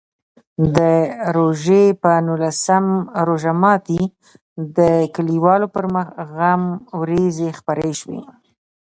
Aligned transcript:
د 0.75 0.77
روژې 1.35 1.83
په 2.01 2.11
نولسم 2.27 2.85
روژه 3.27 3.53
ماتي 3.61 4.01
د 4.77 4.79
کلیوالو 5.15 5.67
پر 5.75 5.85
مخ 5.93 6.07
غم 6.33 6.63
وریځې 6.99 7.49
خپرې 7.59 7.91
شوې. 7.99 8.21